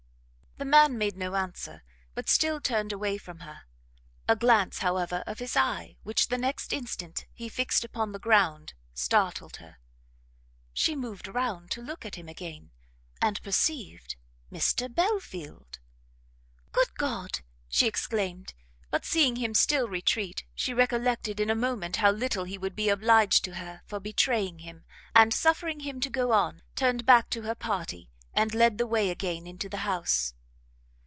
[0.57, 1.81] The man made no answer,
[2.13, 3.61] but still turned away from her;
[4.27, 8.75] a glance, however, of his eye, which the next instant he fixed upon the ground,
[8.93, 9.77] startled her;
[10.71, 12.69] she moved round to look at him again,
[13.19, 14.17] and perceived
[14.53, 15.79] Mr Belfield!
[16.73, 18.53] "Good God!" she exclaimed;
[18.91, 22.89] but seeing him still retreat, she recollected in a moment how little he would be
[22.89, 27.41] obliged to her for betraying him, and suffering him to go on, turned back to
[27.41, 30.35] her party, and led the way again into the house.